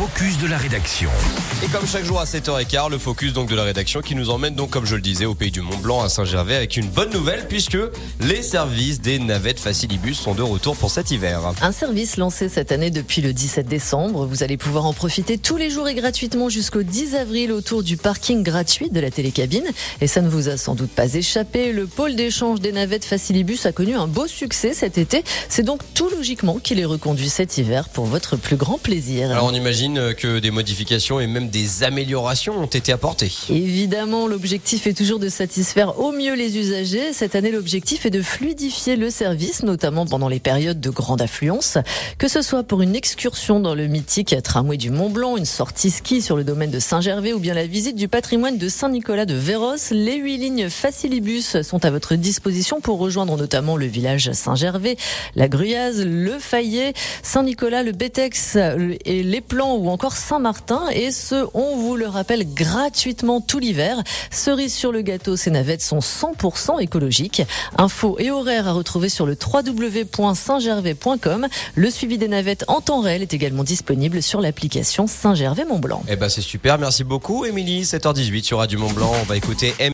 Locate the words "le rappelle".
61.96-62.54